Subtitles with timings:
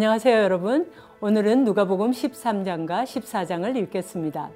[0.00, 0.90] 안녕하세요, 여러분.
[1.20, 4.48] 오늘은 누가복음 13장과 14장을 읽겠습니다.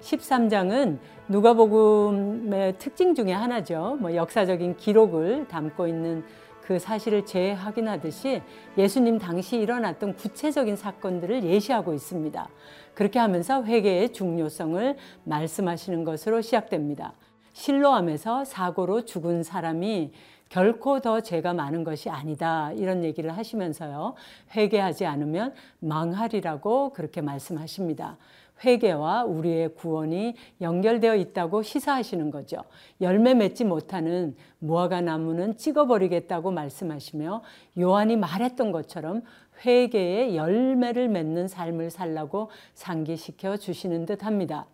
[0.00, 3.98] 13장은 누가복음의 특징 중에 하나죠.
[3.98, 6.22] 뭐 역사적인 기록을 담고 있는
[6.62, 8.42] 그 사실을 재확인하듯이
[8.78, 12.48] 예수님 당시 일어났던 구체적인 사건들을 예시하고 있습니다.
[12.94, 17.12] 그렇게 하면서 회개의 중요성을 말씀하시는 것으로 시작됩니다.
[17.54, 20.12] 실로암에서 사고로 죽은 사람이
[20.48, 22.72] 결코 더 죄가 많은 것이 아니다.
[22.72, 24.14] 이런 얘기를 하시면서요.
[24.54, 28.16] 회개하지 않으면 망하리라고 그렇게 말씀하십니다.
[28.64, 32.58] 회개와 우리의 구원이 연결되어 있다고 시사하시는 거죠.
[33.00, 37.42] 열매 맺지 못하는 무화과 나무는 찍어버리겠다고 말씀하시며
[37.78, 39.22] 요한이 말했던 것처럼
[39.64, 44.66] 회개의 열매를 맺는 삶을 살라고 상기시켜 주시는 듯 합니다.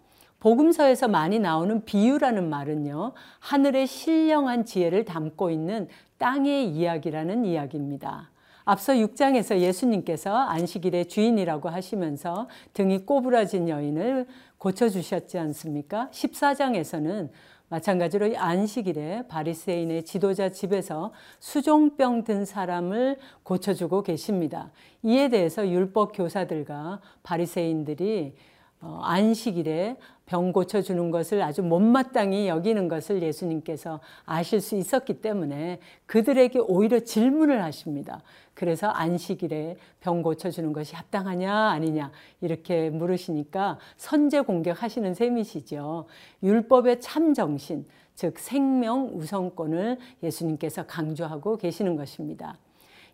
[0.42, 5.86] 복음서에서 많이 나오는 비유라는 말은요, 하늘의 신령한 지혜를 담고 있는
[6.18, 8.28] 땅의 이야기라는 이야기입니다.
[8.64, 14.26] 앞서 6장에서 예수님께서 안식일의 주인이라고 하시면서 등이 꼬부라진 여인을
[14.58, 16.08] 고쳐주셨지 않습니까?
[16.10, 17.28] 14장에서는
[17.68, 24.72] 마찬가지로 안식일에 바리새인의 지도자 집에서 수종병 든 사람을 고쳐주고 계십니다.
[25.04, 28.51] 이에 대해서 율법 교사들과 바리새인들이 어,
[28.82, 37.00] 안식일에 병 고쳐주는 것을 아주 못마땅히 여기는 것을 예수님께서 아실 수 있었기 때문에 그들에게 오히려
[37.00, 38.22] 질문을 하십니다.
[38.54, 42.10] 그래서 안식일에 병 고쳐주는 것이 합당하냐 아니냐
[42.40, 46.06] 이렇게 물으시니까 선제 공격하시는 셈이시죠.
[46.42, 52.58] 율법의 참 정신, 즉 생명 우선권을 예수님께서 강조하고 계시는 것입니다.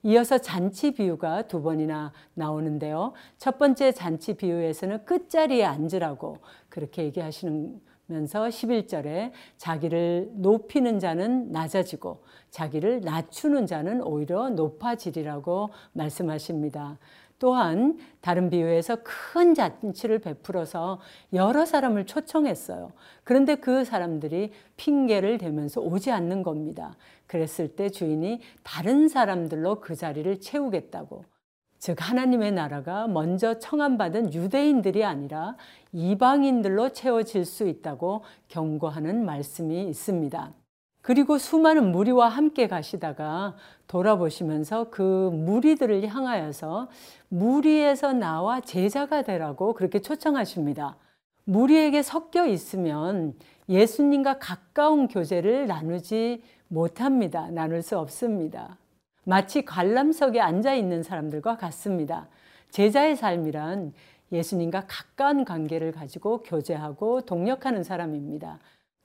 [0.03, 3.13] 이어서 잔치 비유가 두 번이나 나오는데요.
[3.37, 13.67] 첫 번째 잔치 비유에서는 끝자리에 앉으라고 그렇게 얘기하시면서 11절에 자기를 높이는 자는 낮아지고 자기를 낮추는
[13.67, 16.99] 자는 오히려 높아지리라고 말씀하십니다.
[17.39, 21.01] 또한 다른 비유에서 큰 잔치를 베풀어서
[21.33, 22.93] 여러 사람을 초청했어요.
[23.25, 26.97] 그런데 그 사람들이 핑계를 대면서 오지 않는 겁니다.
[27.27, 31.25] 그랬을 때 주인이 다른 사람들로 그 자리를 채우겠다고.
[31.79, 35.57] 즉, 하나님의 나라가 먼저 청함받은 유대인들이 아니라
[35.93, 40.53] 이방인들로 채워질 수 있다고 경고하는 말씀이 있습니다.
[41.09, 46.91] 그리고 수많은 무리와 함께 가시다가 돌아보시면서 그 무리들을 향하여서
[47.31, 50.97] 무리에서 나와 제자가 되라고 그렇게 초청하십니다.
[51.45, 53.33] 무리에게 섞여 있으면
[53.71, 57.49] 예수님과 가까운 교제를 나누지 못합니다.
[57.49, 58.77] 나눌 수 없습니다.
[59.25, 62.29] 마치 관람석에 앉아 있는 사람들과 같습니다.
[62.69, 63.95] 제자의 삶이란
[64.31, 68.59] 예수님과 가까운 관계를 가지고 교제하고 동력하는 사람입니다.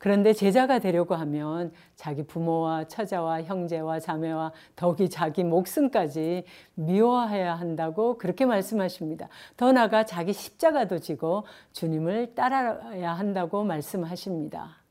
[0.03, 6.43] 그런데 제자가 되려고 하면 자기 부모와 처자와 형제와 자매와 더욱이 자기 목숨까지
[6.73, 9.29] 미워해야 한다고 그렇게 말씀하십니다.
[9.55, 14.82] 더 나아가 자기 십자가도 지고 주님을 따라야 한다고 말씀하십니다.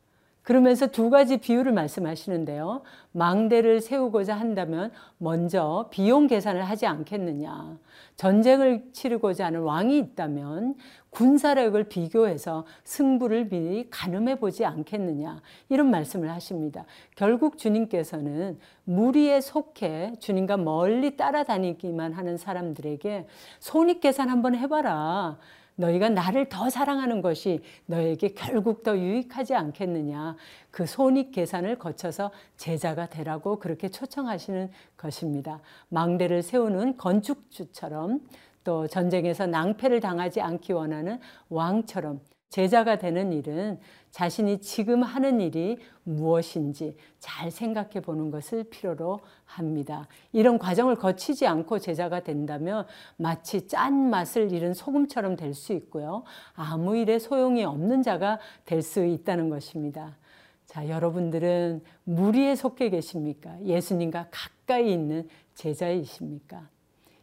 [0.43, 2.83] 그러면서 두 가지 비유를 말씀하시는데요.
[3.13, 7.79] 망대를 세우고자 한다면 먼저 비용 계산을 하지 않겠느냐.
[8.17, 10.75] 전쟁을 치르고자 하는 왕이 있다면
[11.11, 15.41] 군사력을 비교해서 승부를 미리 가늠해 보지 않겠느냐.
[15.69, 16.87] 이런 말씀을 하십니다.
[17.15, 23.27] 결국 주님께서는 무리에 속해 주님과 멀리 따라다니기만 하는 사람들에게
[23.61, 25.39] 손익 계산 한번 해봐라.
[25.77, 30.37] 너희가 나를 더 사랑하는 것이 너에게 결국 더 유익하지 않겠느냐.
[30.71, 35.61] 그 손익 계산을 거쳐서 제자가 되라고 그렇게 초청하시는 것입니다.
[35.89, 38.21] 망대를 세우는 건축주처럼
[38.65, 41.19] 또 전쟁에서 낭패를 당하지 않기 원하는
[41.49, 42.21] 왕처럼
[42.53, 43.81] 제자가 되는 일은
[44.11, 50.07] 자신이 지금 하는 일이 무엇인지 잘 생각해 보는 것을 필요로 합니다.
[50.33, 52.87] 이런 과정을 거치지 않고 제자가 된다면
[53.17, 56.25] 마치 짠 맛을 잃은 소금처럼 될 수 있고요.
[56.55, 60.19] 아무 일에 소용이 없는 자가 될 수 있다는 것입니다.
[60.67, 63.63] 자, 여러분들은 무리에 속해 계십니까?
[63.65, 66.69] 예수님과 가까이 있는 제자이십니까?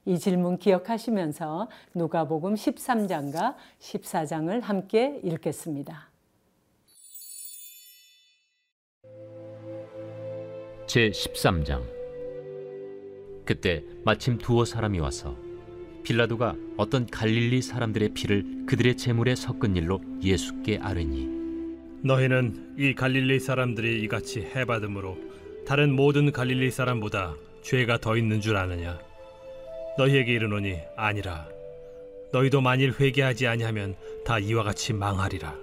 [0.10, 6.10] 이 질문 기억하시면서 누가복음 13장과 14장을 함께 읽겠습니다.
[10.88, 11.84] 제 13장
[13.46, 15.36] 그때 마침 두어 사람이 와서
[16.02, 21.28] 빌라도가 어떤 갈릴리 사람들의 피를 그들의 제물에 섞은 일로 예수께 아뢰니
[22.02, 25.16] 너희는 이 갈릴리 사람들이 이같이 해받음으로
[25.68, 29.09] 다른 모든 갈릴리 사람보다 죄가 더 있는 줄 아느냐
[30.00, 31.46] 너희에게 이르노니 아니라
[32.32, 35.54] 너희도 만일 회개하지 아니하면 다 이와 같이 망하리라.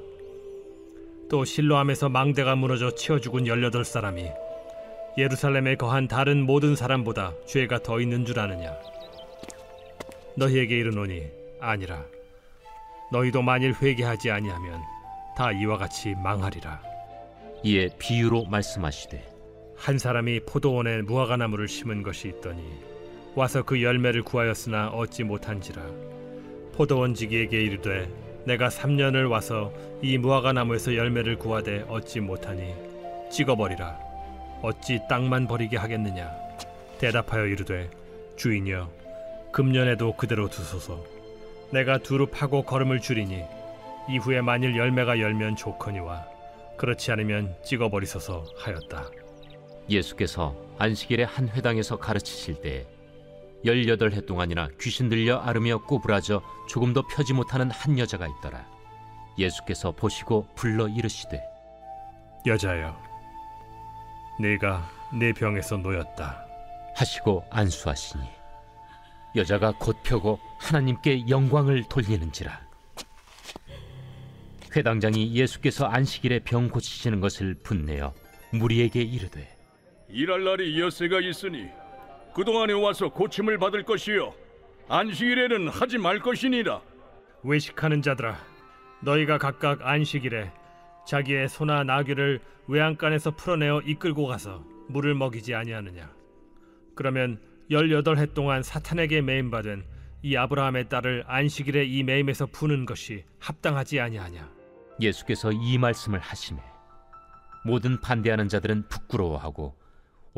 [1.31, 4.31] 또 실로함에서 망대가 무너져 치어 죽은 열여덟 사람이
[5.17, 8.77] 예루살렘에 거한 다른 모든 사람보다 죄가 더 있는 줄 아느냐?
[10.37, 11.23] 너희에게 이르노니
[11.59, 12.05] 아니라
[13.13, 14.83] 너희도 만일 회개하지 아니하면
[15.35, 16.83] 다 이와 같이 망하리라.
[17.65, 19.33] 이에 비유로 말씀하시되
[19.77, 22.96] 한 사람이 포도원에 무화과 나무를 심은 것이 있더니
[23.37, 25.83] 와서 그 열매를 구하였으나 얻지 못한지라.
[26.73, 28.11] 포도원 지기에게 이르되
[28.47, 32.75] 내가 3년을 와서 이 무화과 나무에서 열매를 구하되 얻지 못하니
[33.31, 33.99] 찍어버리라.
[34.63, 36.31] 어찌 땅만 버리게 하겠느냐?
[36.99, 37.91] 대답하여 이르되
[38.37, 38.91] 주인이여
[39.53, 41.05] 금년에도 그대로 두소서.
[41.73, 43.45] 내가 두루 파고 걸음을 줄이니
[44.09, 46.27] 이후에 만일 열매가 열면 좋거니와
[46.79, 49.11] 그렇지 않으면 찍어버리소서 하였다.
[49.91, 52.87] 예수께서 안식일에 한 회당에서 가르치실 때
[53.65, 58.67] 열여덟 해 동안이나 귀신 들려 앓으며 꼬부라져 조금도 펴지 못하는 한 여자가 있더라.
[59.39, 61.43] 예수께서 보시고 불러 이르시되
[62.47, 62.97] 여자여
[64.41, 64.89] 네가
[65.19, 66.47] 내 병에서 놓였다
[66.95, 68.25] 하시고 안수하시니
[69.35, 72.67] 여자가 곧 펴고 하나님께 영광을 돌리는지라.
[74.75, 78.13] 회당장이 예수께서 안식일에 병 고치시는 것을 분내어
[78.53, 79.49] 무리에게 이르되
[80.09, 81.69] 일할 날이 엿새가 있으니
[82.37, 84.35] 그동안에 와서 고침을 받을 것이요.
[84.89, 86.83] 안식일에는 하지 말 것이니라.
[87.43, 88.37] 외식하는 자들아
[89.01, 90.53] 너희가 각각 안식일에
[91.07, 96.13] 자기의 소나 나귀를 외양간에서 풀어내어 이끌고 가서 물을 먹이지 아니하느냐.
[96.95, 97.41] 그러면
[97.71, 99.87] 열여덟 해 동안 사탄에게 매임 받은
[100.23, 104.47] 이 아브라함의 딸을 안식일에 이 매임에서 푸는 것이 합당하지 아니하냐?
[105.01, 106.61] 예수께서 이 말씀을 하심에
[107.65, 109.86] 모든 반대하는 자들은 부끄러워하고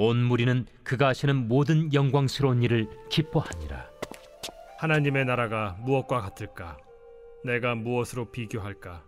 [0.00, 3.90] 온 무리는 그가 하시는 모든 영광스러운 일을 기뻐하니라.
[4.78, 6.76] 하나님의 나라가 무엇과 같을까?
[7.44, 9.02] 내가 무엇으로 비교할까?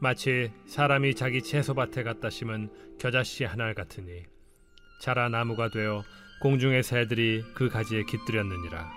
[0.00, 4.24] 마치 사람이 자기 채소밭에 갖다 심은 겨자씨 하나 같으니
[5.02, 6.02] 자라 나무가 되어
[6.40, 8.90] 공중의 새들이 그 가지에 깃들였느니라.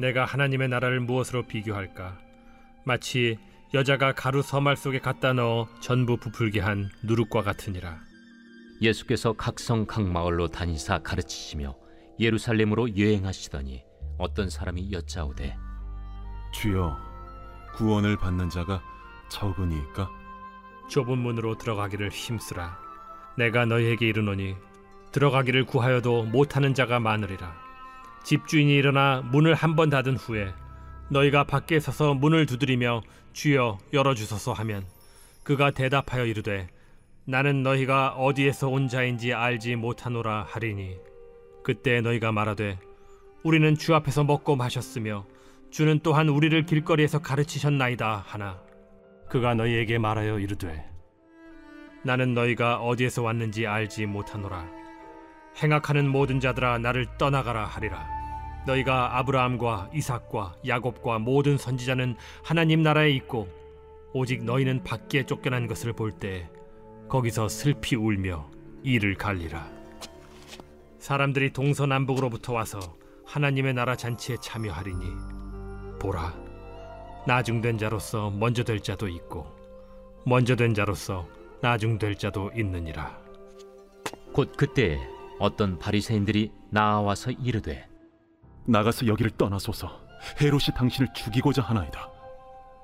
[0.00, 2.18] 내가 하나님의 나라를 무엇으로 비교할까?
[2.84, 3.38] 마치
[3.72, 8.09] 여자가 가루 서말 속에 갖다 넣어 전부 부풀게 한 누룩과 같으니라.
[8.80, 11.74] 예수께서 각성 각 마을로 다니사 가르치시며
[12.18, 13.82] 예루살렘으로 여행하시더니
[14.18, 15.56] 어떤 사람이 여짜오되
[16.52, 16.96] 주여
[17.76, 18.82] 구원을 받는 자가
[19.30, 20.10] 적으니까.
[20.88, 22.76] 좁은 문으로 들어가기를 힘쓰라.
[23.38, 24.56] 내가 너희에게 이르노니
[25.12, 27.54] 들어가기를 구하여도 못하는 자가 많으리라.
[28.24, 30.52] 집주인이 일어나 문을 한 번 닫은 후에
[31.10, 33.02] 너희가 밖에 서서 문을 두드리며
[33.32, 34.84] 주여 열어 주소서 하면
[35.44, 36.68] 그가 대답하여 이르되
[37.24, 40.96] 나는 너희가 어디에서 온 자인지 알지 못하노라 하리니
[41.62, 42.78] 그때 너희가 말하되
[43.42, 45.26] 우리는 주 앞에서 먹고 마셨으며
[45.70, 48.60] 주는 또한 우리를 길거리에서 가르치셨나이다 하나.
[49.28, 50.84] 그가 너희에게 말하여 이르되
[52.02, 54.66] 나는 너희가 어디에서 왔는지 알지 못하노라.
[55.62, 58.08] 행악하는 모든 자들아 나를 떠나가라 하리라.
[58.66, 63.48] 너희가 아브라함과 이삭과 야곱과 모든 선지자는 하나님 나라에 있고
[64.12, 66.48] 오직 너희는 밖에 쫓겨난 것을 볼 때
[67.10, 68.48] 거기서 슬피 울며
[68.84, 69.68] 이를 갈리라.
[71.00, 72.78] 사람들이 동서남북으로부터 와서
[73.26, 75.06] 하나님의 나라 잔치에 참여하리니
[75.98, 76.34] 보라
[77.26, 79.46] 나중된 자로서 먼저 될 자도 있고
[80.24, 81.26] 먼저 된 자로서
[81.60, 83.18] 나중될 자도 있느니라.
[84.32, 84.98] 곧 그때
[85.40, 87.88] 어떤 바리새인들이 나와서 이르되
[88.66, 90.00] 나가서 여기를 떠나소서
[90.40, 92.08] 헤롯이 당신을 죽이고자 하나이다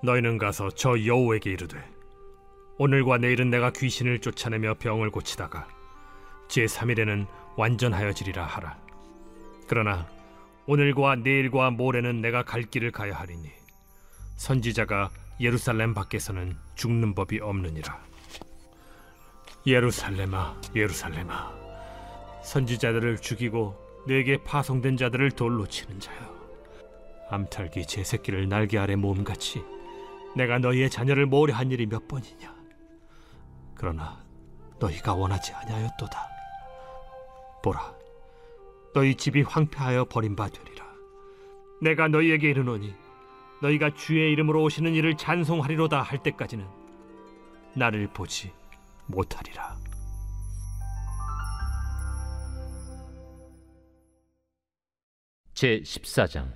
[0.03, 1.96] 너희는 가서 저 여호에게 이르되
[2.79, 5.67] 오늘과 내일은 내가 귀신을 쫓아내며 병을 고치다가
[6.49, 8.79] 제3일에는 완전하여지리라 하라.
[9.67, 10.07] 그러나
[10.67, 13.51] 오늘과 내일과 모레는 내가 갈 길을 가야 하리니
[14.37, 15.09] 선지자가
[15.41, 17.99] 예루살렘 밖에서는 죽는 법이 없느니라.
[19.67, 21.53] 예루살렘아, 예루살렘아,
[22.45, 26.37] 선지자들을 죽이고 내게 파송된 자들을 돌로 치는 자여.
[27.31, 29.65] 암탉이 제 새끼를 날개 아래 몸같이
[30.37, 32.56] 내가 너희의 자녀를 모래한 일이 몇 번이냐?
[33.77, 34.25] 그러나
[34.79, 36.29] 너희가 원하지 아니하였도다.
[37.63, 37.95] 보라,
[38.95, 40.87] 너희 집이 황폐하여 버림받으리라.
[41.83, 42.95] 내가 너희에게 이르노니
[43.63, 46.67] 너희가 주의 이름으로 오시는 이를 찬송하리로다 할 때까지는
[47.75, 48.53] 나를 보지
[49.07, 49.77] 못하리라.
[55.53, 56.53] 제 14장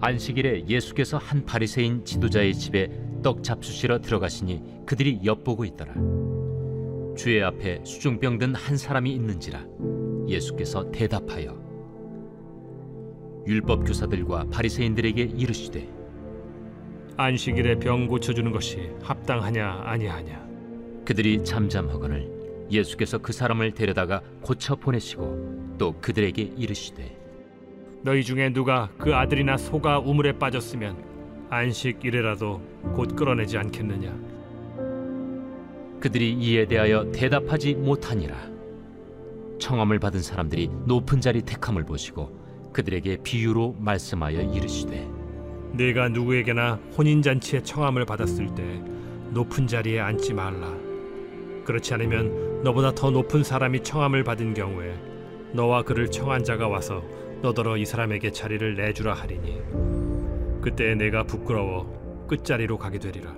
[0.00, 5.94] 안식일에 예수께서 한 바리새인 지도자의 집에 떡 잡수시러 들어가시니 그들이 엿보고 있더라.
[7.16, 9.64] 주의 앞에 수중병 든 한 사람이 있는지라
[10.28, 11.60] 예수께서 대답하여
[13.46, 15.88] 율법 교사들과 바리새인들에게 이르시되
[17.16, 20.46] 안식일에 병 고쳐 주는 것이 합당하냐 아니하냐
[21.04, 27.14] 그들이 잠잠하거늘 예수께서 그 사람을 데려다가 고쳐 보내시고 또 그들에게 이르시되
[28.02, 31.11] 너희 중에 누가 그 아들이나 소가 우물에 빠졌으면
[31.52, 32.62] 안식일에라도
[32.94, 34.10] 곧 끌어내지 않겠느냐?
[36.00, 38.34] 그들이 이에 대하여 대답하지 못하니라.
[39.58, 45.06] 청함을 받은 사람들이 높은 자리 택함을 보시고 그들에게 비유로 말씀하여 이르시되
[45.74, 48.82] 네가 누구에게나 혼인 잔치에 청함을 받았을 때
[49.30, 50.74] 높은 자리에 앉지 말라.
[51.66, 54.98] 그렇지 않으면 너보다 더 높은 사람이 청함을 받은 경우에
[55.52, 57.02] 너와 그를 청한 자가 와서
[57.42, 59.91] 너더러 이 사람에게 자리를 내주라 하리니
[60.62, 63.34] 그때 내가 부끄러워 끝자리로 가게 되리라.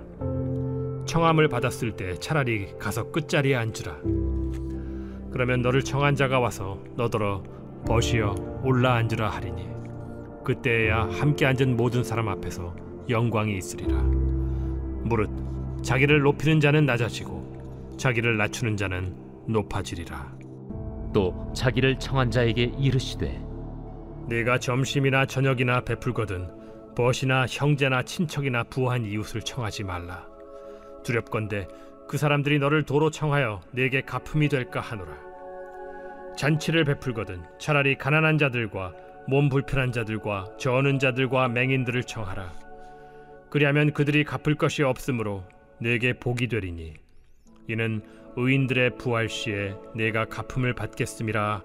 [1.05, 3.97] 청함을 받았을 때 차라리 가서 끝자리에 앉으라.
[5.31, 7.43] 그러면 너를 청한 자가 와서 너더러
[7.87, 9.67] 벗이여 올라 앉으라 하리니
[10.43, 12.75] 그때야 함께 앉은 모든 사람 앞에서
[13.09, 13.97] 영광이 있으리라.
[15.03, 15.29] 무릇
[15.81, 19.15] 자기를 높이는 자는 낮아지고 자기를 낮추는 자는
[19.47, 20.35] 높아지리라.
[21.11, 23.41] 또 자기를 청한 자에게 이르시되
[24.29, 26.64] 네가 점심이나 저녁이나 베풀거든
[26.95, 30.27] 벗이나 형제나 친척이나 부한 이웃을 청하지 말라.
[31.03, 31.67] 두렵건대
[32.07, 35.13] 그 사람들이 너를 도로 청하여 네게 가품이 될까 하노라.
[36.37, 38.93] 잔치를 베풀거든 차라리 가난한 자들과
[39.27, 42.53] 몸 불편한 자들과 저는 자들과 맹인들을 청하라.
[43.49, 45.43] 그리하면 그들이 갚을 것이 없으므로
[45.79, 46.93] 네게 복이 되리니.
[47.67, 48.01] 이는
[48.35, 51.63] 의인들의 부활 시에 내가 가품을 받겠음이라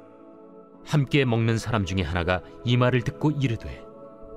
[0.87, 3.82] 함께 먹는 사람 중에 하나가 이 말을 듣고 이르되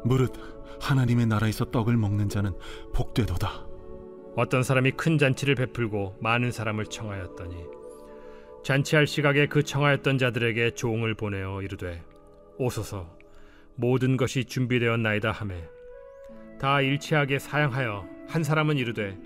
[0.04, 0.34] 무릇
[0.80, 2.54] 하나님의 나라에서 떡을 먹는 자는
[2.94, 3.66] 복되도다.
[4.36, 7.56] 어떤 사람이 큰 잔치를 베풀고 많은 사람을 청하였더니
[8.64, 12.02] 잔치할 시각에 그 청하였던 자들에게 종을 보내어 이르되
[12.58, 13.16] 오소서
[13.76, 15.64] 모든 것이 준비되었나이다 하매
[16.60, 19.18] 다 일치하게 사양하여 한 사람은 이르되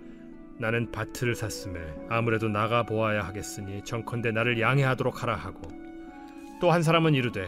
[0.60, 1.79] 나는 밭을 샀음에
[2.10, 5.62] 아무래도 나가 보아야 하겠으니 정컨대 나를 양해하도록 하라 하고
[6.60, 7.48] 또 한 사람은 이르되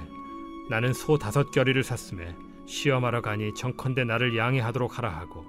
[0.70, 2.36] 나는 소 다섯 겨리를 샀음에
[2.70, 5.44] 시험하러 가니 정컨대 나를 양해하도록 하라 하고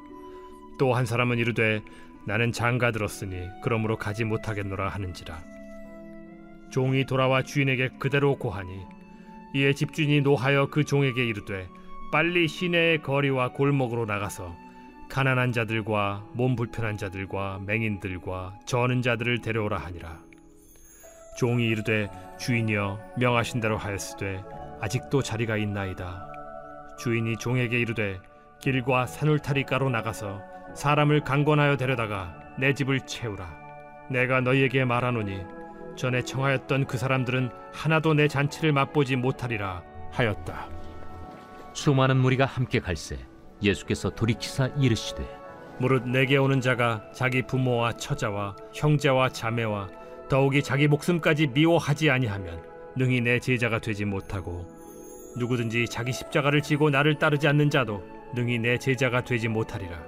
[0.79, 1.83] 또 한 사람은 이르되
[2.25, 5.39] 나는 장가 들었으니 그러므로 가지 못하겠노라 하는지라.
[6.71, 8.87] 종이 돌아와 주인에게 그대로 고하니
[9.55, 11.69] 이에 집주인이 노하여 그 종에게 이르되
[12.11, 14.57] 빨리 시내의 거리와 골목으로 나가서
[15.11, 20.21] 가난한 자들과 몸 불편한 자들과 맹인들과 저는 자들을 데려오라 하니라.
[21.37, 22.09] 종이 이르되
[22.39, 24.43] 주인이여 명하신 대로 하였으되
[24.81, 26.40] 아직도 자리가 있나이다
[27.01, 28.21] 주인이 종에게 이르되
[28.61, 30.43] 길과 산울타리가로 나가서
[30.75, 33.49] 사람을 강권하여 데려다가 내 집을 채우라.
[34.11, 35.41] 내가 너희에게 말하노니
[35.97, 40.69] 전에 청하였던 그 사람들은 하나도 내 잔치를 맛보지 못하리라 하였다.
[41.73, 43.17] 수많은 무리가 함께 갈새
[43.63, 45.27] 예수께서 돌이키사 이르시되
[45.79, 49.89] 무릇 내게 오는 자가 자기 부모와 처자와 형제와 자매와
[50.29, 52.63] 더욱이 자기 목숨까지 미워하지 아니하면
[52.95, 54.80] 능히 내 제자가 되지 못하고
[55.37, 58.03] 누구든지 자기 십자가를 지고 나를 따르지 않는 자도
[58.35, 60.03] 능히 내 제자가 되지 못하리라.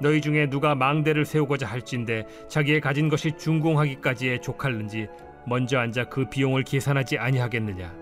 [0.00, 5.06] 너희 중에 누가 망대를 세우고자 할진대 자기의 가진 것이 준공하기까지에 족할는지
[5.46, 7.94] 먼저 앉아 그 비용을 계산하지 아니하겠느냐?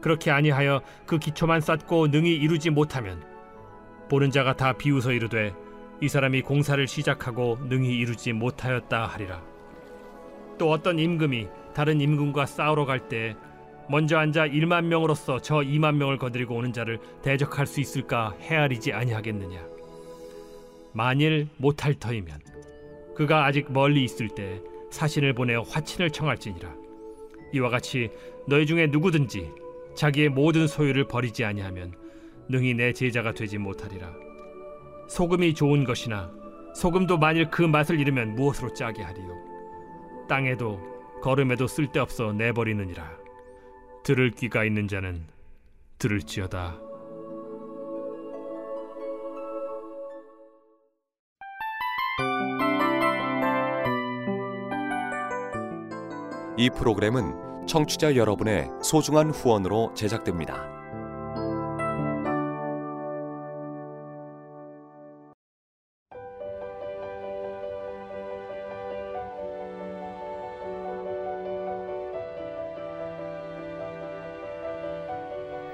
[0.00, 3.22] 그렇게 아니하여 그 기초만 쌓고 능히 이루지 못하면
[4.10, 5.54] 보는 자가 다 비웃어 이르되
[6.00, 9.40] 이 사람이 공사를 시작하고 능히 이루지 못하였다 하리라.
[10.58, 13.36] 또 어떤 임금이 다른 임금과 싸우러 갈 때
[13.92, 19.62] 먼저 앉아 1만 명으로서 저 2만 명을 거느리고 오는 자를 대적할 수 있을까 헤아리지 아니하겠느냐?
[20.94, 22.40] 만일 못할 터이면
[23.14, 26.74] 그가 아직 멀리 있을 때 사신을 보내어 화친을 청할지니라.
[27.52, 28.08] 이와 같이
[28.48, 29.50] 너희 중에 누구든지
[29.94, 31.92] 자기의 모든 소유를 버리지 아니하면
[32.48, 34.10] 능히 내 제자가 되지 못하리라.
[35.10, 36.32] 소금이 좋은 것이나
[36.74, 39.36] 소금도 만일 그 맛을 잃으면 무엇으로 짜게 하리요?
[40.30, 40.80] 땅에도
[41.20, 43.21] 걸음에도 쓸데없어 내버리느니라
[44.02, 45.26] 들을 귀가 있는 자는
[45.98, 46.80] 들을지어다
[56.58, 60.81] 이 프로그램은 청취자 여러분의 소중한 후원으로 제작됩니다.